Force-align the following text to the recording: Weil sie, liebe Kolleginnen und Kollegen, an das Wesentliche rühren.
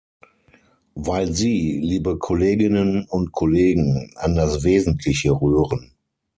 Weil 0.95 1.31
sie, 1.31 1.79
liebe 1.79 2.17
Kolleginnen 2.17 3.05
und 3.07 3.31
Kollegen, 3.33 4.11
an 4.15 4.33
das 4.33 4.63
Wesentliche 4.63 5.29
rühren. 5.29 5.93